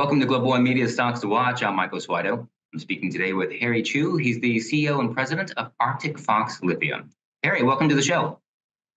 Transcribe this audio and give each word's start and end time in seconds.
Welcome 0.00 0.18
to 0.20 0.24
Global 0.24 0.48
One 0.48 0.62
Media 0.62 0.88
Stocks 0.88 1.20
to 1.20 1.28
Watch. 1.28 1.62
I'm 1.62 1.76
Michael 1.76 1.98
Suido. 1.98 2.48
I'm 2.72 2.78
speaking 2.78 3.12
today 3.12 3.34
with 3.34 3.52
Harry 3.52 3.82
Chew. 3.82 4.16
He's 4.16 4.40
the 4.40 4.56
CEO 4.56 4.98
and 4.98 5.12
president 5.12 5.52
of 5.58 5.72
Arctic 5.78 6.18
Fox 6.18 6.62
Lithium. 6.62 7.10
Harry, 7.42 7.62
welcome 7.62 7.86
to 7.90 7.94
the 7.94 8.00
show. 8.00 8.40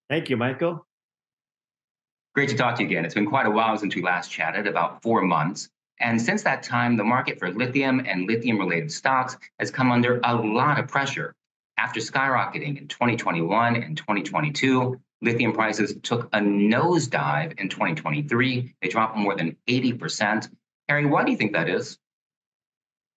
Thank 0.09 0.29
you, 0.29 0.37
Michael. 0.37 0.87
Great 2.35 2.47
to 2.51 2.55
talk 2.55 2.77
to 2.77 2.83
you 2.83 2.87
again. 2.87 3.03
It's 3.03 3.15
been 3.15 3.25
quite 3.25 3.45
a 3.45 3.51
while 3.51 3.77
since 3.77 3.93
we 3.95 4.01
last 4.01 4.31
chatted, 4.31 4.65
about 4.65 5.01
four 5.01 5.21
months. 5.21 5.67
And 5.99 6.21
since 6.21 6.41
that 6.43 6.63
time, 6.63 6.95
the 6.95 7.03
market 7.03 7.37
for 7.37 7.51
lithium 7.51 8.05
and 8.07 8.25
lithium 8.25 8.57
related 8.57 8.89
stocks 8.89 9.35
has 9.59 9.69
come 9.69 9.91
under 9.91 10.21
a 10.23 10.33
lot 10.33 10.79
of 10.79 10.87
pressure. 10.87 11.35
After 11.77 11.99
skyrocketing 11.99 12.79
in 12.79 12.87
2021 12.87 13.75
and 13.75 13.97
2022, 13.97 14.97
lithium 15.21 15.51
prices 15.51 15.97
took 16.01 16.29
a 16.31 16.39
nosedive 16.39 17.59
in 17.59 17.67
2023. 17.67 18.73
They 18.81 18.87
dropped 18.87 19.17
more 19.17 19.35
than 19.35 19.57
80%. 19.67 20.47
Harry, 20.93 21.07
why 21.07 21.23
do 21.23 21.31
you 21.31 21.37
think 21.37 21.53
that 21.53 21.69
is? 21.69 21.97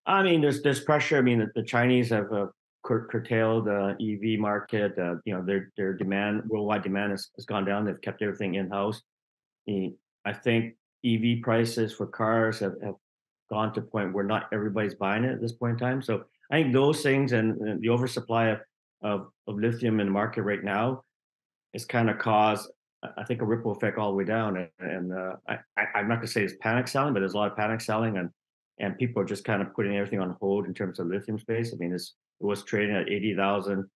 I 0.06 0.22
mean, 0.22 0.40
there's 0.40 0.62
there's 0.62 0.80
pressure. 0.80 1.18
I 1.18 1.20
mean, 1.20 1.40
the, 1.40 1.48
the 1.54 1.62
Chinese 1.62 2.08
have 2.10 2.32
uh, 2.32 2.46
cur- 2.82 3.06
curtailed 3.10 3.66
the 3.66 3.96
EV 4.00 4.38
market. 4.40 4.98
Uh, 4.98 5.16
you 5.24 5.34
know, 5.34 5.44
their 5.44 5.72
their 5.76 5.92
demand, 5.92 6.44
worldwide 6.48 6.82
demand, 6.82 7.10
has, 7.10 7.28
has 7.36 7.44
gone 7.44 7.64
down. 7.64 7.84
They've 7.84 8.00
kept 8.00 8.22
everything 8.22 8.54
in 8.54 8.70
house. 8.70 9.02
I 9.68 10.32
think 10.32 10.74
EV 11.04 11.42
prices 11.42 11.92
for 11.92 12.06
cars 12.06 12.60
have, 12.60 12.74
have 12.82 12.94
gone 13.50 13.74
to 13.74 13.80
a 13.80 13.82
point 13.82 14.14
where 14.14 14.24
not 14.24 14.48
everybody's 14.52 14.94
buying 14.94 15.24
it 15.24 15.32
at 15.32 15.40
this 15.40 15.52
point 15.52 15.72
in 15.72 15.78
time. 15.78 16.02
So 16.02 16.24
I 16.50 16.62
think 16.62 16.72
those 16.72 17.02
things 17.02 17.32
and, 17.32 17.60
and 17.60 17.80
the 17.80 17.90
oversupply 17.90 18.46
of, 18.46 18.60
of, 19.02 19.26
of 19.46 19.56
lithium 19.56 20.00
in 20.00 20.06
the 20.06 20.12
market 20.12 20.42
right 20.42 20.64
now 20.64 21.02
has 21.74 21.84
kind 21.84 22.08
of 22.08 22.18
caused, 22.18 22.70
I 23.16 23.24
think, 23.24 23.42
a 23.42 23.44
ripple 23.44 23.72
effect 23.72 23.98
all 23.98 24.10
the 24.10 24.16
way 24.16 24.24
down. 24.24 24.56
And, 24.56 24.68
and 24.78 25.12
uh, 25.12 25.36
I, 25.48 25.58
I, 25.76 26.00
am 26.00 26.08
not 26.08 26.16
going 26.16 26.26
to 26.26 26.32
say 26.32 26.42
it's 26.42 26.54
panic 26.60 26.88
selling, 26.88 27.14
but 27.14 27.20
there's 27.20 27.34
a 27.34 27.36
lot 27.36 27.50
of 27.50 27.56
panic 27.56 27.80
selling, 27.80 28.16
and 28.18 28.30
and 28.78 28.96
people 28.98 29.22
are 29.22 29.26
just 29.26 29.44
kind 29.44 29.62
of 29.62 29.74
putting 29.74 29.96
everything 29.96 30.20
on 30.20 30.36
hold 30.40 30.66
in 30.66 30.74
terms 30.74 30.98
of 30.98 31.06
lithium 31.06 31.38
space. 31.38 31.72
I 31.72 31.76
mean, 31.76 31.92
it 31.92 32.02
was 32.40 32.64
trading 32.64 32.94
at 32.94 33.08
eighty 33.08 33.34
thousand 33.34 33.88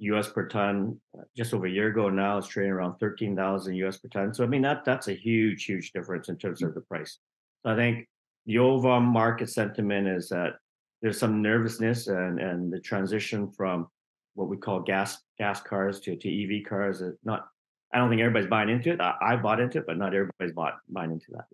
U.S. 0.00 0.28
per 0.28 0.48
ton 0.48 0.98
uh, 1.18 1.22
just 1.36 1.52
over 1.52 1.66
a 1.66 1.70
year 1.70 1.88
ago. 1.88 2.08
Now 2.08 2.38
it's 2.38 2.48
trading 2.48 2.72
around 2.72 2.98
thirteen 2.98 3.36
thousand 3.36 3.74
U.S. 3.76 3.98
per 3.98 4.08
ton. 4.08 4.34
So 4.34 4.44
I 4.44 4.46
mean, 4.46 4.62
that 4.62 4.84
that's 4.84 5.08
a 5.08 5.14
huge, 5.14 5.64
huge 5.64 5.92
difference 5.92 6.28
in 6.28 6.36
terms 6.36 6.62
of 6.62 6.74
the 6.74 6.80
price. 6.82 7.18
So 7.64 7.72
I 7.72 7.76
think 7.76 8.08
the 8.46 8.58
overall 8.58 9.00
market 9.00 9.50
sentiment 9.50 10.08
is 10.08 10.28
that 10.30 10.54
there's 11.02 11.18
some 11.18 11.42
nervousness 11.42 12.06
and 12.08 12.40
and 12.40 12.72
the 12.72 12.80
transition 12.80 13.50
from 13.50 13.88
what 14.34 14.48
we 14.48 14.56
call 14.56 14.80
gas 14.80 15.18
gas 15.38 15.60
cars 15.60 16.00
to, 16.00 16.16
to 16.16 16.28
EV 16.58 16.64
cars. 16.68 17.00
Is 17.02 17.16
not, 17.24 17.48
I 17.92 17.98
don't 17.98 18.08
think 18.08 18.20
everybody's 18.20 18.48
buying 18.48 18.68
into 18.68 18.92
it. 18.92 19.00
I, 19.00 19.14
I 19.20 19.36
bought 19.36 19.60
into 19.60 19.78
it, 19.78 19.86
but 19.86 19.98
not 19.98 20.14
everybody's 20.14 20.54
bought 20.54 20.78
buying 20.88 21.10
into 21.10 21.26
that. 21.32 21.46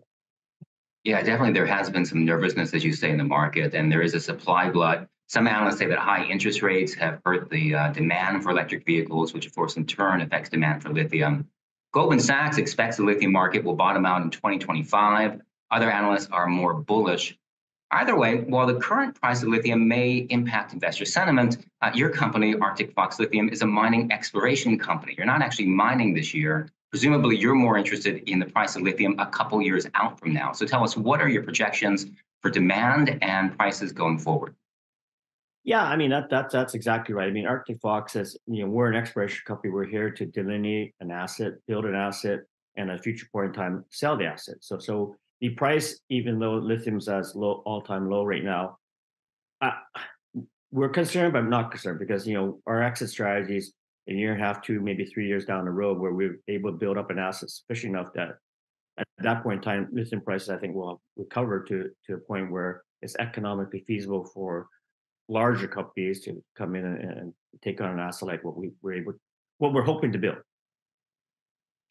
Yeah, 1.05 1.23
definitely. 1.23 1.53
There 1.53 1.67
has 1.67 1.89
been 1.89 2.05
some 2.05 2.25
nervousness, 2.25 2.75
as 2.75 2.85
you 2.85 2.93
say, 2.93 3.11
in 3.11 3.17
the 3.17 3.25
market, 3.25 3.75
and 3.75 3.91
there 3.91 4.03
is 4.03 4.15
a 4.15 4.21
supply 4.21 4.69
glut. 4.71 5.07
Some 5.29 5.47
analysts 5.47 5.79
say 5.79 5.87
that 5.87 5.99
high 5.99 6.25
interest 6.25 6.63
rates 6.63 6.95
have 6.95 7.21
hurt 7.25 7.49
the 7.49 7.75
uh, 7.75 7.93
demand 7.93 8.43
for 8.43 8.51
electric 8.51 8.85
vehicles, 8.85 9.33
which, 9.33 9.47
of 9.47 9.55
course, 9.55 9.77
in 9.77 9.87
turn 9.87 10.21
affects 10.21 10.51
demand 10.51 10.83
for 10.83 10.93
lithium. 10.93 11.49
Goldman 11.93 12.21
Sachs 12.21 12.59
expects 12.59 12.97
the 12.97 13.05
lithium 13.05 13.33
market 13.33 13.65
will 13.65 13.75
bottom 13.75 14.05
out 14.05 14.23
in 14.23 14.31
2025. 14.31 15.41
Other 15.71 15.91
analysts 15.91 16.29
are 16.31 16.47
more 16.47 16.75
bullish. 16.75 17.37
Either 17.93 18.17
way, 18.17 18.39
while 18.43 18.67
the 18.67 18.75
current 18.81 19.19
price 19.21 19.43
of 19.43 19.49
lithium 19.49 19.87
may 19.87 20.27
impact 20.31 20.73
investor 20.73 21.05
sentiment, 21.05 21.59
uh, 21.83 21.91
your 21.95 22.11
company, 22.11 22.55
Arctic 22.61 22.93
Fox 22.93 23.21
Lithium, 23.21 23.49
is 23.49 23.63
a 23.63 23.67
mining 23.67 24.11
exploration 24.11 24.77
company. 24.77 25.15
You're 25.17 25.27
not 25.27 25.41
actually 25.41 25.67
mining 25.67 26.13
this 26.13 26.35
year. 26.35 26.69
Presumably, 26.91 27.37
you're 27.37 27.55
more 27.55 27.79
interested 27.79 28.29
in 28.29 28.41
the 28.41 28.47
price 28.47 28.75
of 28.75 28.83
lithium 28.83 29.15
a 29.21 29.27
couple 29.27 29.63
years 29.63 29.87
out 29.95 30.19
from 30.19 30.33
now. 30.33 30.53
So 30.53 30.67
tell 30.67 30.83
us, 30.83 30.97
what 30.97 31.21
are 31.21 31.29
your 31.29 31.45
projections 31.45 32.07
for 32.43 32.51
demand 32.51 33.19
and 33.23 33.57
prices 33.57 33.93
going 33.93 34.19
forward? 34.19 34.55
Yeah, 35.63 35.83
I 35.83 35.97
mean 35.97 36.11
that 36.11 36.31
that's 36.31 36.53
that's 36.53 36.75
exactly 36.75 37.13
right. 37.13 37.29
I 37.29 37.33
mean, 37.33 37.47
Arctic 37.47 37.81
Fox 37.81 38.13
says, 38.13 38.37
you 38.47 38.63
know, 38.63 38.71
we're 38.71 38.89
an 38.89 38.97
exploration 38.97 39.43
company. 39.47 39.73
We're 39.73 39.85
here 39.85 40.11
to 40.11 40.25
delineate 40.25 40.95
an 41.01 41.11
asset, 41.11 41.55
build 41.67 41.87
an 41.87 41.97
asset, 41.97 42.41
and 42.77 42.89
at 42.89 43.01
a 43.01 43.03
future 43.03 43.27
point 43.33 43.49
in 43.49 43.53
time, 43.53 43.85
sell 43.91 44.17
the 44.17 44.27
asset. 44.27 44.57
So 44.61 44.79
so 44.79 45.17
the 45.41 45.51
price, 45.51 46.01
even 46.09 46.39
though 46.39 46.55
lithium's 46.55 47.09
as 47.09 47.35
low 47.35 47.63
all-time 47.67 48.09
low 48.09 48.25
right 48.25 48.45
now, 48.45 48.79
uh, 49.61 49.73
we're 50.71 50.89
concerned, 50.89 51.33
but 51.33 51.41
I'm 51.41 51.51
not 51.51 51.71
concerned 51.71 51.99
because 51.99 52.27
you 52.27 52.35
know 52.35 52.61
our 52.67 52.83
exit 52.83 53.11
strategies 53.11 53.73
a 54.09 54.13
year 54.13 54.33
and 54.33 54.41
a 54.41 54.45
half, 54.45 54.63
two, 54.63 54.81
maybe 54.81 55.05
three 55.05 55.27
years 55.27 55.45
down 55.45 55.65
the 55.65 55.71
road, 55.71 55.99
where 55.99 56.13
we're 56.13 56.39
able 56.49 56.71
to 56.71 56.77
build 56.77 56.97
up 56.97 57.11
an 57.11 57.19
asset 57.19 57.51
sufficient 57.51 57.95
enough 57.95 58.13
that 58.15 58.37
at 58.99 59.07
that 59.19 59.43
point 59.43 59.59
in 59.59 59.63
time, 59.63 59.89
lithium 59.93 60.23
prices 60.23 60.49
I 60.49 60.57
think 60.59 60.75
will 60.75 61.01
recover 61.17 61.63
to 61.65 61.91
to 62.07 62.15
a 62.15 62.19
point 62.19 62.51
where 62.51 62.83
it's 63.03 63.17
economically 63.19 63.85
feasible 63.87 64.25
for 64.25 64.69
larger 65.29 65.69
companies 65.69 66.21
to 66.23 66.43
come 66.57 66.77
in 66.77 66.85
and, 66.85 67.11
and 67.19 67.33
take 67.63 67.81
on 67.81 67.91
an 67.91 67.99
asset 67.99 68.29
like 68.29 68.45
what 68.45 68.57
we 68.57 68.71
were 68.83 68.95
able, 68.95 69.13
what 69.59 69.73
we're 69.73 69.83
hoping 69.83 70.13
to 70.13 70.19
build. 70.19 70.39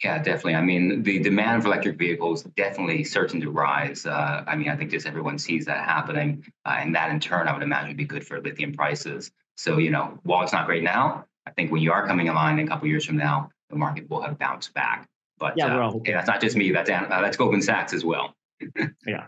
Yeah, 0.04 0.18
definitely. 0.18 0.56
I 0.56 0.62
mean, 0.62 1.04
the 1.04 1.20
demand 1.20 1.64
for 1.64 1.70
electric 1.70 1.98
vehicles 1.98 2.44
definitely 2.58 3.04
certain 3.04 3.40
to 3.42 3.50
rise. 3.50 4.06
Uh, 4.06 4.44
I 4.46 4.56
mean, 4.56 4.70
I 4.70 4.76
think 4.76 4.92
just 4.92 5.08
everyone 5.08 5.40
sees 5.40 5.66
that 5.66 5.86
happening, 5.86 6.46
uh, 6.66 6.78
and 6.80 6.94
that 6.96 7.12
in 7.12 7.20
turn, 7.20 7.48
I 7.48 7.54
would 7.54 7.64
imagine, 7.64 7.90
would 7.90 7.98
be 7.98 8.06
good 8.06 8.26
for 8.26 8.42
lithium 8.42 8.74
prices. 8.74 9.32
So, 9.56 9.78
you 9.78 9.92
know, 9.92 10.20
while 10.24 10.44
it's 10.44 10.52
not 10.52 10.66
great 10.66 10.84
now, 10.84 11.26
I 11.48 11.52
think 11.52 11.72
when 11.72 11.82
you 11.82 11.94
are 11.94 12.06
coming 12.06 12.30
online 12.30 12.60
in 12.60 12.66
a 12.66 12.70
couple 12.70 12.88
years 12.88 13.06
from 13.06 13.18
now, 13.18 13.50
the 13.70 13.78
market 13.78 14.10
will 14.10 14.22
have 14.22 14.38
bounced 14.38 14.74
back. 14.74 15.08
But 15.38 15.54
yeah, 15.58 15.88
uh, 15.88 15.94
yeah 16.06 16.16
that's 16.16 16.28
not 16.28 16.42
just 16.42 16.56
me. 16.56 16.72
That's 16.72 16.90
uh, 16.90 17.06
that's 17.10 17.38
Goldman 17.38 17.62
Sachs 17.62 17.94
as 17.94 18.04
well. 18.04 18.34
yeah. 19.06 19.28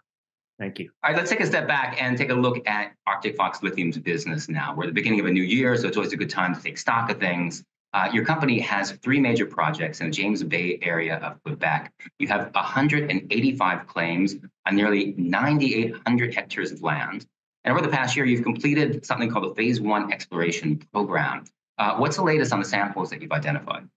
Thank 0.59 0.79
you. 0.79 0.89
All 1.03 1.11
right, 1.11 1.17
let's 1.17 1.29
take 1.29 1.39
a 1.39 1.45
step 1.45 1.67
back 1.67 2.01
and 2.01 2.17
take 2.17 2.31
a 2.31 2.33
look 2.33 2.67
at 2.67 2.93
Arctic 3.05 3.35
Fox 3.35 3.61
Lithium's 3.61 3.97
business 3.99 4.49
now. 4.49 4.73
We're 4.75 4.85
at 4.85 4.87
the 4.87 4.93
beginning 4.93 5.19
of 5.19 5.27
a 5.27 5.31
new 5.31 5.43
year, 5.43 5.77
so 5.77 5.87
it's 5.87 5.97
always 5.97 6.13
a 6.13 6.17
good 6.17 6.31
time 6.31 6.55
to 6.55 6.61
take 6.61 6.79
stock 6.79 7.11
of 7.11 7.19
things. 7.19 7.63
Uh, 7.97 8.07
your 8.13 8.23
company 8.23 8.59
has 8.59 8.91
three 8.91 9.19
major 9.19 9.47
projects 9.47 10.01
in 10.01 10.05
the 10.05 10.11
James 10.11 10.43
Bay 10.43 10.77
area 10.83 11.15
of 11.17 11.41
Quebec. 11.41 11.91
You 12.19 12.27
have 12.27 12.53
185 12.53 13.87
claims 13.87 14.35
on 14.67 14.75
nearly 14.75 15.15
9,800 15.17 16.35
hectares 16.35 16.71
of 16.71 16.83
land. 16.83 17.25
And 17.63 17.75
over 17.75 17.81
the 17.81 17.91
past 17.91 18.15
year, 18.15 18.27
you've 18.27 18.43
completed 18.43 19.03
something 19.03 19.31
called 19.31 19.49
the 19.49 19.55
Phase 19.55 19.81
One 19.81 20.13
Exploration 20.13 20.77
Program. 20.93 21.45
Uh, 21.79 21.95
what's 21.97 22.17
the 22.17 22.23
latest 22.23 22.53
on 22.53 22.59
the 22.59 22.67
samples 22.67 23.09
that 23.09 23.19
you've 23.19 23.31
identified? 23.31 23.89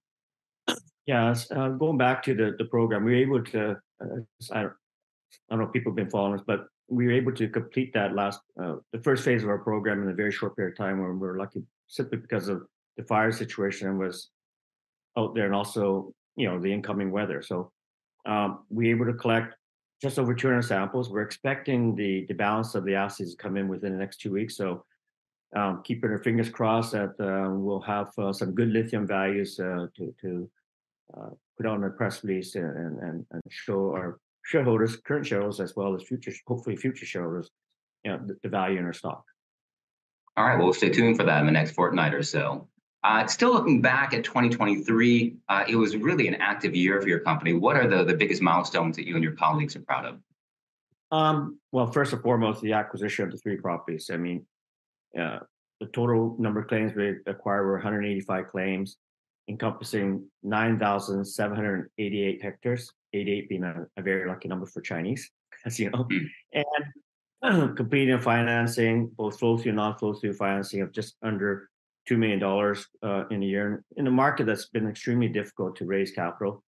Yeah, 1.04 1.34
uh, 1.50 1.68
going 1.68 1.98
back 1.98 2.22
to 2.22 2.34
the, 2.34 2.54
the 2.56 2.64
program, 2.64 3.04
we 3.04 3.12
were 3.12 3.36
able 3.36 3.44
to, 3.52 3.70
uh, 4.02 4.20
I, 4.50 4.62
don't, 4.62 4.72
I 4.72 5.50
don't 5.50 5.58
know 5.58 5.66
if 5.66 5.72
people 5.74 5.92
have 5.92 5.96
been 5.96 6.08
following 6.08 6.38
us, 6.38 6.44
but 6.46 6.68
we 6.88 7.04
were 7.04 7.12
able 7.12 7.32
to 7.32 7.48
complete 7.50 7.92
that 7.92 8.14
last, 8.14 8.40
uh, 8.58 8.76
the 8.94 9.00
first 9.00 9.26
phase 9.26 9.42
of 9.42 9.50
our 9.50 9.58
program 9.58 10.02
in 10.02 10.08
a 10.08 10.14
very 10.14 10.32
short 10.32 10.56
period 10.56 10.72
of 10.72 10.78
time 10.78 11.02
when 11.02 11.10
we 11.10 11.16
we're 11.18 11.36
lucky 11.36 11.62
simply 11.86 12.16
because 12.16 12.48
of 12.48 12.62
the 13.00 13.06
fire 13.06 13.32
situation 13.32 13.98
was 13.98 14.30
out 15.16 15.34
there 15.34 15.46
and 15.46 15.54
also 15.54 16.12
you 16.36 16.46
know 16.46 16.60
the 16.60 16.72
incoming 16.72 17.10
weather 17.10 17.42
so 17.42 17.70
um, 18.26 18.60
we 18.68 18.88
were 18.88 18.96
able 18.96 19.12
to 19.12 19.18
collect 19.18 19.54
just 20.02 20.18
over 20.18 20.34
200 20.34 20.62
samples 20.62 21.10
we're 21.10 21.22
expecting 21.22 21.94
the 21.96 22.26
the 22.28 22.34
balance 22.34 22.74
of 22.74 22.84
the 22.84 22.94
assays 22.94 23.34
to 23.34 23.42
come 23.42 23.56
in 23.56 23.68
within 23.68 23.92
the 23.92 23.98
next 23.98 24.20
two 24.20 24.32
weeks 24.32 24.56
so 24.56 24.84
um, 25.56 25.82
keeping 25.82 26.10
our 26.10 26.18
fingers 26.18 26.48
crossed 26.48 26.92
that 26.92 27.14
uh, 27.18 27.50
we'll 27.50 27.80
have 27.80 28.10
uh, 28.18 28.32
some 28.32 28.54
good 28.54 28.68
lithium 28.68 29.06
values 29.06 29.58
uh, 29.58 29.86
to, 29.96 30.14
to 30.20 30.50
uh, 31.16 31.30
put 31.56 31.66
on 31.66 31.82
a 31.82 31.90
press 31.90 32.22
release 32.22 32.54
and, 32.54 33.00
and, 33.00 33.26
and 33.32 33.42
show 33.48 33.90
our 33.90 34.20
shareholders, 34.44 34.96
current 34.98 35.26
shareholders, 35.26 35.58
as 35.58 35.74
well 35.74 35.92
as 35.94 36.04
future, 36.04 36.32
hopefully 36.46 36.76
future 36.76 37.04
shareholders, 37.04 37.50
you 38.04 38.12
know, 38.12 38.20
the, 38.24 38.36
the 38.44 38.48
value 38.48 38.78
in 38.78 38.84
our 38.84 38.92
stock. 38.92 39.24
All 40.36 40.46
right, 40.46 40.58
well, 40.58 40.72
stay 40.72 40.88
tuned 40.88 41.16
for 41.16 41.24
that 41.24 41.40
in 41.40 41.46
the 41.46 41.52
next 41.52 41.72
fortnight 41.72 42.14
or 42.14 42.22
so. 42.22 42.68
Uh, 43.02 43.26
still 43.26 43.52
looking 43.52 43.80
back 43.80 44.12
at 44.12 44.24
2023, 44.24 45.36
uh, 45.48 45.64
it 45.66 45.76
was 45.76 45.96
really 45.96 46.28
an 46.28 46.34
active 46.34 46.76
year 46.76 47.00
for 47.00 47.08
your 47.08 47.20
company. 47.20 47.54
What 47.54 47.76
are 47.76 47.88
the, 47.88 48.04
the 48.04 48.14
biggest 48.14 48.42
milestones 48.42 48.96
that 48.96 49.06
you 49.06 49.14
and 49.14 49.24
your 49.24 49.32
colleagues 49.32 49.74
are 49.74 49.80
proud 49.80 50.04
of? 50.04 50.18
Um, 51.10 51.58
well, 51.72 51.90
first 51.90 52.12
and 52.12 52.22
foremost, 52.22 52.60
the 52.60 52.74
acquisition 52.74 53.24
of 53.24 53.30
the 53.30 53.38
three 53.38 53.56
properties. 53.56 54.10
I 54.12 54.18
mean, 54.18 54.44
uh, 55.18 55.38
the 55.80 55.86
total 55.86 56.36
number 56.38 56.60
of 56.60 56.68
claims 56.68 56.94
we 56.94 57.16
acquired 57.26 57.64
were 57.64 57.72
185 57.72 58.48
claims, 58.48 58.98
encompassing 59.48 60.28
9,788 60.42 62.42
hectares, 62.42 62.92
88 63.14 63.48
being 63.48 63.64
a, 63.64 63.86
a, 63.96 64.02
very 64.02 64.28
lucky 64.28 64.48
number 64.48 64.66
for 64.66 64.82
Chinese, 64.82 65.30
as 65.64 65.80
you 65.80 65.88
know, 65.90 66.04
mm. 66.04 66.26
and 67.42 67.42
completing 67.76 68.20
financing, 68.20 69.08
both 69.16 69.38
flow 69.38 69.56
through 69.56 69.70
and 69.70 69.78
non 69.78 69.96
flow 69.96 70.12
through 70.12 70.34
financing 70.34 70.82
of 70.82 70.92
just 70.92 71.16
under 71.22 71.69
two 72.10 72.18
million 72.18 72.40
dollars 72.40 72.88
uh, 73.04 73.22
in 73.30 73.40
a 73.44 73.46
year 73.46 73.84
in 73.96 74.04
a 74.08 74.10
market 74.10 74.44
that's 74.44 74.66
been 74.66 74.88
extremely 74.88 75.28
difficult 75.28 75.76
to 75.76 75.84
raise 75.84 76.10
capital. 76.10 76.60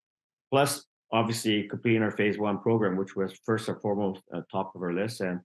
Plus, 0.51 0.85
obviously, 1.13 1.67
completing 1.67 2.03
our 2.03 2.11
phase 2.11 2.39
one 2.39 2.59
program, 2.59 2.95
which 2.99 3.17
was 3.17 3.33
first 3.47 3.67
and 3.71 3.81
foremost 3.81 4.21
uh, 4.35 4.43
top 4.53 4.77
of 4.77 4.83
our 4.83 4.93
list, 4.93 5.23
and 5.23 5.41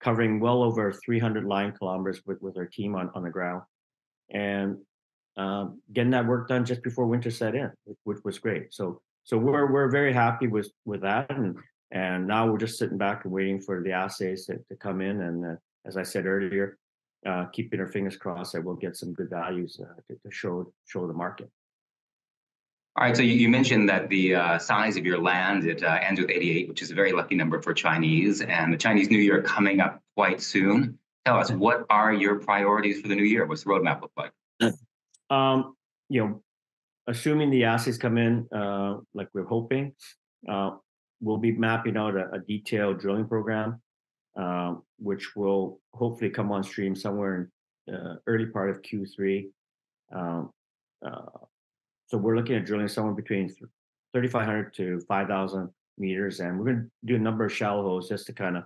covering 0.00 0.38
well 0.38 0.62
over 0.62 0.92
300 0.92 1.44
line 1.44 1.72
kilometers 1.72 2.20
with, 2.26 2.38
with 2.42 2.58
our 2.58 2.66
team 2.66 2.94
on, 2.94 3.10
on 3.14 3.22
the 3.22 3.30
ground, 3.30 3.62
and 4.28 4.76
um, 5.38 5.80
getting 5.94 6.10
that 6.10 6.26
work 6.26 6.46
done 6.48 6.66
just 6.66 6.82
before 6.82 7.06
winter 7.06 7.30
set 7.30 7.54
in, 7.54 7.70
which, 7.84 7.98
which 8.04 8.18
was 8.26 8.38
great. 8.38 8.74
So, 8.74 9.00
so 9.24 9.38
we're 9.38 9.72
we're 9.72 9.90
very 9.90 10.12
happy 10.12 10.46
with 10.46 10.70
with 10.84 11.00
that, 11.00 11.30
and 11.30 11.56
And 11.90 12.26
now 12.26 12.42
we're 12.46 12.58
just 12.66 12.78
sitting 12.78 12.98
back 12.98 13.24
and 13.24 13.32
waiting 13.32 13.60
for 13.62 13.82
the 13.82 13.92
assays 13.92 14.44
to, 14.46 14.58
to 14.68 14.76
come 14.76 15.00
in. 15.00 15.22
And 15.22 15.38
uh, 15.46 15.56
as 15.86 15.96
I 15.96 16.02
said 16.02 16.26
earlier, 16.26 16.76
uh, 17.26 17.46
keeping 17.46 17.80
our 17.80 17.86
fingers 17.86 18.16
crossed 18.16 18.52
that 18.52 18.64
we'll 18.64 18.74
get 18.74 18.96
some 18.96 19.12
good 19.12 19.30
values 19.30 19.80
uh, 19.82 19.94
to, 20.08 20.18
to, 20.22 20.30
show 20.30 20.72
show 20.86 21.06
the 21.06 21.12
market. 21.12 21.50
All 22.96 23.04
right, 23.04 23.16
so 23.16 23.22
you, 23.22 23.32
you 23.34 23.48
mentioned 23.48 23.88
that 23.88 24.08
the 24.08 24.34
uh, 24.34 24.58
size 24.58 24.96
of 24.96 25.04
your 25.04 25.18
land 25.18 25.64
it 25.64 25.82
uh, 25.82 25.98
ends 26.02 26.20
with 26.20 26.30
88, 26.30 26.68
which 26.68 26.82
is 26.82 26.90
a 26.90 26.94
very 26.94 27.12
lucky 27.12 27.34
number 27.34 27.60
for 27.62 27.72
Chinese, 27.72 28.40
and 28.40 28.72
the 28.72 28.76
Chinese 28.76 29.10
New 29.10 29.18
Year 29.18 29.42
coming 29.42 29.80
up 29.80 30.02
quite 30.16 30.40
soon. 30.40 30.98
Tell 31.24 31.38
us, 31.38 31.50
what 31.50 31.84
are 31.90 32.12
your 32.12 32.36
priorities 32.36 33.00
for 33.00 33.08
the 33.08 33.14
new 33.14 33.24
year? 33.24 33.46
What's 33.46 33.64
the 33.64 33.70
roadmap 33.70 34.02
look 34.02 34.12
like? 34.16 34.32
Um, 35.30 35.74
you 36.08 36.24
know, 36.24 36.42
assuming 37.06 37.50
the 37.50 37.64
assays 37.64 37.98
come 37.98 38.16
in 38.16 38.48
uh, 38.50 38.96
like 39.12 39.28
we're 39.34 39.44
hoping, 39.44 39.92
uh, 40.48 40.70
we'll 41.20 41.36
be 41.36 41.52
mapping 41.52 41.98
out 41.98 42.16
a, 42.16 42.30
a 42.32 42.38
detailed 42.38 42.98
drilling 42.98 43.28
program, 43.28 43.82
uh, 44.38 44.74
which 44.98 45.34
will 45.34 45.80
hopefully 45.94 46.30
come 46.30 46.52
on 46.52 46.62
stream 46.62 46.94
somewhere 46.94 47.50
in 47.86 47.94
uh, 47.94 48.16
early 48.26 48.46
part 48.46 48.70
of 48.70 48.82
Q3. 48.82 49.48
Um, 50.14 50.50
uh, 51.04 51.40
so 52.06 52.16
we're 52.16 52.36
looking 52.36 52.56
at 52.56 52.64
drilling 52.64 52.88
somewhere 52.88 53.14
between 53.14 53.48
3,500 53.48 54.72
to 54.74 55.00
5,000 55.08 55.68
meters, 55.98 56.40
and 56.40 56.58
we're 56.58 56.64
going 56.64 56.82
to 56.82 57.06
do 57.06 57.16
a 57.16 57.18
number 57.18 57.44
of 57.44 57.52
shallow 57.52 57.82
holes 57.82 58.08
just 58.08 58.26
to 58.26 58.32
kind 58.32 58.56
of 58.56 58.64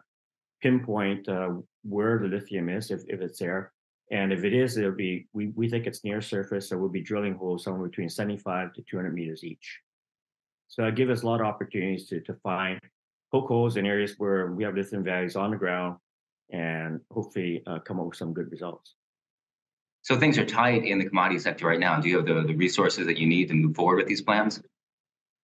pinpoint 0.60 1.28
uh, 1.28 1.50
where 1.82 2.18
the 2.18 2.28
lithium 2.28 2.68
is, 2.68 2.90
if, 2.90 3.00
if 3.08 3.20
it's 3.20 3.38
there. 3.38 3.72
And 4.10 4.32
if 4.32 4.44
it 4.44 4.52
is, 4.52 4.76
it'll 4.76 4.92
be, 4.92 5.26
we, 5.32 5.48
we 5.56 5.70
think 5.70 5.86
it's 5.86 6.04
near 6.04 6.20
surface, 6.20 6.68
so 6.68 6.76
we'll 6.76 6.90
be 6.90 7.00
drilling 7.00 7.34
holes 7.34 7.64
somewhere 7.64 7.88
between 7.88 8.10
75 8.10 8.74
to 8.74 8.82
200 8.82 9.14
meters 9.14 9.42
each. 9.42 9.80
So 10.68 10.84
it 10.84 10.96
gives 10.96 11.10
us 11.10 11.22
a 11.22 11.26
lot 11.26 11.40
of 11.40 11.46
opportunities 11.46 12.06
to, 12.08 12.20
to 12.20 12.34
find 12.42 12.78
holes 13.40 13.76
in 13.76 13.86
areas 13.86 14.14
where 14.18 14.52
we 14.52 14.64
have 14.64 14.74
lithium 14.74 15.02
values 15.02 15.36
on 15.36 15.50
the 15.50 15.56
ground 15.56 15.96
and 16.50 17.00
hopefully 17.10 17.62
uh, 17.66 17.78
come 17.78 17.98
up 17.98 18.06
with 18.06 18.16
some 18.16 18.32
good 18.32 18.50
results. 18.50 18.94
So 20.02 20.18
things 20.18 20.36
are 20.36 20.44
tight 20.44 20.84
in 20.84 20.98
the 20.98 21.08
commodity 21.08 21.38
sector 21.38 21.66
right 21.66 21.78
now. 21.80 22.00
Do 22.00 22.08
you 22.08 22.16
have 22.16 22.26
the, 22.26 22.42
the 22.42 22.54
resources 22.54 23.06
that 23.06 23.18
you 23.18 23.26
need 23.26 23.48
to 23.48 23.54
move 23.54 23.76
forward 23.76 23.96
with 23.96 24.06
these 24.06 24.20
plans? 24.22 24.60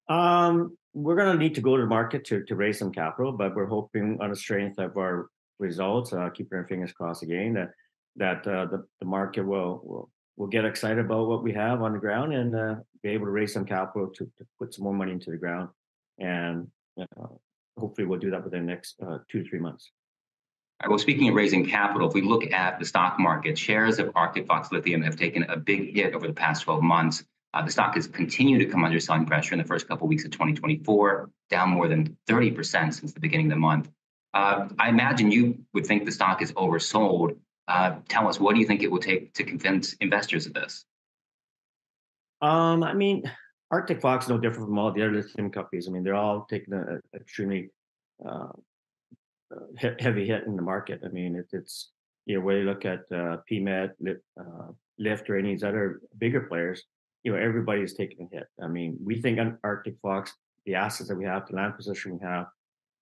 Um, 0.09 0.77
we're 0.95 1.17
going 1.17 1.33
to 1.33 1.39
need 1.39 1.55
to 1.55 1.61
go 1.61 1.77
to 1.77 1.83
the 1.83 1.89
market 1.89 2.25
to, 2.27 2.45
to 2.45 2.57
raise 2.57 2.79
some 2.79 2.93
capital, 2.93 3.33
but 3.33 3.55
we're 3.55 3.67
hoping 3.67 4.19
on 4.21 4.31
the 4.31 4.37
strength 4.37 4.79
of 4.79 4.97
our 4.97 5.29
results, 5.59 6.13
uh, 6.13 6.29
keeping 6.31 6.59
our 6.59 6.67
fingers 6.67 6.93
crossed 6.93 7.23
again, 7.23 7.55
that 7.55 7.71
that 8.17 8.47
uh, 8.49 8.67
the, 8.67 8.85
the 8.99 9.07
market 9.07 9.47
will, 9.47 9.81
will 9.85 10.11
will 10.37 10.47
get 10.47 10.65
excited 10.65 11.05
about 11.05 11.29
what 11.29 11.43
we 11.43 11.53
have 11.53 11.83
on 11.83 11.93
the 11.93 11.99
ground 11.99 12.33
and 12.33 12.55
uh, 12.55 12.77
be 13.03 13.11
able 13.11 13.27
to 13.27 13.31
raise 13.33 13.53
some 13.53 13.65
capital 13.65 14.09
to, 14.09 14.25
to 14.39 14.47
put 14.59 14.73
some 14.73 14.85
more 14.85 14.95
money 14.95 15.13
into 15.13 15.31
the 15.31 15.37
ground. 15.37 15.69
And 16.19 16.69
uh, 17.01 17.27
hopefully 17.79 18.07
we'll 18.07 18.19
do 18.19 18.31
that 18.31 18.45
within 18.45 18.67
the 18.67 18.73
next 18.73 18.97
uh, 19.01 19.19
two 19.31 19.43
to 19.43 19.49
three 19.49 19.59
months. 19.59 19.91
Right, 20.83 20.91
well, 20.91 20.99
speaking 20.99 21.29
of 21.29 21.35
raising 21.35 21.67
capital, 21.67 22.09
if 22.09 22.15
we 22.15 22.23
look 22.23 22.53
at 22.53 22.79
the 22.79 22.85
stock 22.85 23.19
market, 23.19 23.59
shares 23.59 23.99
of 23.99 24.13
Arctic 24.15 24.47
Fox 24.47 24.71
Lithium 24.71 25.03
have 25.03 25.17
taken 25.17 25.43
a 25.45 25.57
big 25.57 25.95
hit 25.95 26.15
over 26.15 26.27
the 26.27 26.33
past 26.33 26.63
12 26.63 26.83
months. 26.83 27.25
Uh, 27.53 27.65
the 27.65 27.71
stock 27.71 27.95
has 27.95 28.07
continued 28.07 28.59
to 28.59 28.67
come 28.67 28.85
under 28.85 29.01
selling 29.01 29.27
pressure 29.27 29.55
in 29.55 29.59
the 29.59 29.65
first 29.65 29.89
couple 29.89 30.07
of 30.07 30.09
weeks 30.09 30.25
of 30.25 30.31
2024, 30.31 31.31
down 31.51 31.71
more 31.71 31.89
than 31.89 32.17
30% 32.29 32.95
since 32.95 33.13
the 33.13 33.21
beginning 33.21 33.47
of 33.47 33.51
the 33.51 33.57
month. 33.57 33.91
Uh, 34.35 34.69
I 34.79 34.91
imagine 34.91 35.33
you 35.33 35.59
would 35.73 35.87
think 35.87 36.05
the 36.05 36.13
stock 36.13 36.43
is 36.43 36.53
oversold. 36.53 37.37
Uh, 37.67 37.97
tell 38.09 38.29
us, 38.29 38.39
what 38.39 38.55
do 38.55 38.61
you 38.61 38.67
think 38.67 38.83
it 38.83 38.91
will 38.91 39.01
take 39.01 39.35
to 39.35 39.45
convince 39.45 39.95
investors 39.95 40.47
of 40.47 40.55
this? 40.55 40.85
Um, 42.41 42.85
I 42.85 42.95
mean, 42.95 43.29
Arctic 43.71 44.01
Fox 44.01 44.25
is 44.25 44.31
no 44.31 44.39
different 44.39 44.69
from 44.69 44.79
all 44.79 44.93
the 44.93 45.03
other 45.03 45.13
lithium 45.13 45.51
companies. 45.51 45.89
I 45.89 45.91
mean, 45.91 46.03
they're 46.03 46.15
all 46.15 46.47
taking 46.49 46.75
an 46.75 47.01
extremely 47.15 47.71
uh, 48.27 48.49
uh 49.55 49.91
heavy 49.99 50.27
hit 50.27 50.45
in 50.45 50.57
the 50.57 50.63
market. 50.63 51.01
I 51.05 51.09
mean, 51.09 51.37
it, 51.37 51.49
it's 51.53 51.91
you 52.27 52.37
know, 52.37 52.45
when 52.45 52.57
you 52.59 52.65
look 52.65 52.85
at 52.85 53.01
uh, 53.13 53.39
PMET, 53.51 53.93
uh, 54.41 54.73
Lift, 54.99 55.31
or 55.31 55.39
any 55.39 55.53
of 55.53 55.59
these 55.59 55.65
other 55.65 56.01
bigger 56.19 56.43
players, 56.43 56.83
you 57.23 57.33
know, 57.33 57.39
everybody's 57.39 57.95
taking 57.95 58.29
a 58.31 58.37
hit. 58.37 58.47
I 58.63 58.67
mean, 58.69 58.99
we 59.03 59.21
think 59.21 59.39
on 59.39 59.59
Arctic 59.65 59.97
Fox, 60.03 60.35
the 60.67 60.75
assets 60.75 61.09
that 61.09 61.17
we 61.17 61.25
have, 61.25 61.47
the 61.47 61.57
land 61.57 61.77
position 61.77 62.19
we 62.19 62.27
have, 62.27 62.47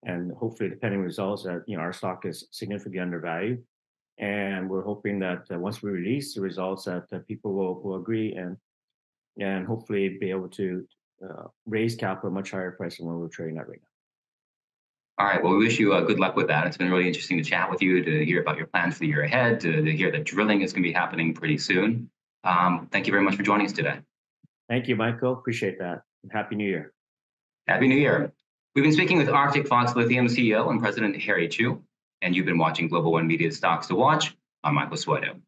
and 0.05 0.33
hopefully, 0.33 0.71
depending 0.71 1.01
on 1.01 1.07
results, 1.07 1.45
that 1.45 1.63
you 1.67 1.77
know, 1.77 1.83
our 1.83 1.93
stock 1.93 2.25
is 2.27 2.47
significantly 2.51 3.01
undervalued. 3.01 3.63
And 4.19 4.71
we're 4.71 4.85
hoping 4.85 5.19
that 5.21 5.45
uh, 5.53 5.59
once 5.59 5.83
we 5.83 5.91
release 5.91 6.35
the 6.35 6.41
results, 6.41 6.85
that 6.85 7.05
uh, 7.13 7.19
people 7.27 7.53
will 7.53 7.81
will 7.83 7.97
agree 7.97 8.35
and 8.35 8.57
and 9.39 9.67
hopefully 9.67 10.17
be 10.21 10.31
able 10.31 10.49
to 10.49 10.87
uh, 11.25 11.45
raise 11.67 11.95
capital 11.95 12.31
much 12.31 12.51
higher 12.51 12.73
price 12.73 12.99
than 12.99 13.07
what 13.07 13.17
we're 13.17 13.29
trading 13.29 13.59
at 13.59 13.69
right 13.69 13.81
now. 13.81 13.89
All 15.19 15.27
right. 15.27 15.43
Well, 15.43 15.55
we 15.55 15.65
wish 15.65 15.79
you 15.79 15.95
uh, 15.95 16.03
good 16.03 16.21
luck 16.21 16.37
with 16.37 16.49
that. 16.49 16.67
It's 16.67 16.77
been 16.77 16.91
really 16.91 17.07
interesting 17.07 17.39
to 17.39 17.45
chat 17.45 17.71
with 17.71 17.81
you, 17.81 18.05
to 18.05 18.25
hear 18.25 18.43
about 18.43 18.59
your 18.59 18.67
plans 18.67 18.95
for 18.95 19.01
the 19.01 19.07
year 19.07 19.23
ahead, 19.23 19.61
to, 19.61 19.83
to 19.83 19.97
hear 19.97 20.11
that 20.13 20.25
drilling 20.25 20.61
is 20.61 20.75
going 20.75 20.83
to 20.83 20.89
be 20.89 20.93
happening 20.93 21.33
pretty 21.33 21.57
soon. 21.57 22.11
Um, 22.45 22.89
thank 22.93 23.07
you 23.07 23.13
very 23.13 23.25
much 23.25 23.35
for 23.35 23.43
joining 23.43 23.67
us 23.67 23.73
today. 23.73 24.01
Thank 24.69 24.89
you, 24.89 24.97
Michael. 24.97 25.33
Appreciate 25.33 25.79
that. 25.79 26.03
And 26.23 26.33
Happy 26.33 26.55
New 26.55 26.69
Year. 26.69 26.93
Happy 27.67 27.89
New 27.89 27.97
Year. 27.97 28.33
We've 28.75 28.85
been 28.85 28.93
speaking 28.93 29.17
with 29.17 29.31
Arctic 29.31 29.67
Fox 29.67 29.97
Lithium 29.97 30.27
CEO 30.27 30.71
and 30.71 30.81
President 30.81 31.21
Harry 31.23 31.49
Chew, 31.49 31.83
and 32.21 32.37
you've 32.37 32.47
been 32.47 32.59
watching 32.59 32.89
Global 32.89 33.13
One 33.13 33.27
Media 33.27 33.51
Stocks 33.51 33.87
to 33.87 33.95
Watch. 33.95 34.37
I'm 34.63 34.75
Michael 34.75 34.97
Suedo. 34.97 35.41